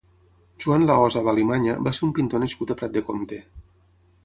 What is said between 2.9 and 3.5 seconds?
de Comte.